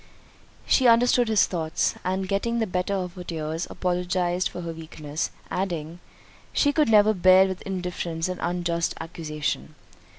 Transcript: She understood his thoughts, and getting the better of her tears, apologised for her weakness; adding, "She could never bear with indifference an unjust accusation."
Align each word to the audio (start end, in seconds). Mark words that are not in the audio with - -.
She 0.65 0.87
understood 0.87 1.27
his 1.27 1.45
thoughts, 1.45 1.93
and 2.03 2.27
getting 2.27 2.57
the 2.57 2.65
better 2.65 2.95
of 2.95 3.13
her 3.13 3.23
tears, 3.23 3.67
apologised 3.69 4.49
for 4.49 4.61
her 4.61 4.73
weakness; 4.73 5.29
adding, 5.51 5.99
"She 6.53 6.73
could 6.73 6.89
never 6.89 7.13
bear 7.13 7.45
with 7.45 7.61
indifference 7.61 8.27
an 8.27 8.39
unjust 8.39 8.95
accusation." 8.99 9.75